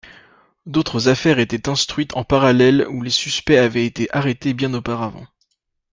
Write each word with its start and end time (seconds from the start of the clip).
D'autres 0.65 1.09
affaires 1.09 1.37
étaient 1.37 1.69
instruites 1.69 2.15
en 2.17 2.23
parallèle 2.23 2.87
où 2.89 3.03
les 3.03 3.11
suspects 3.11 3.59
avaient 3.59 3.85
été 3.85 4.07
arrêtés 4.11 4.55
bien 4.55 4.73
auparavant. 4.73 5.27